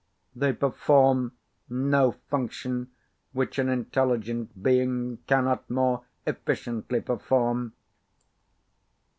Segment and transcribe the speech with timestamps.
[0.35, 1.33] They perform
[1.69, 2.89] no function
[3.33, 7.73] which an intelligent being cannot more efficiently perform.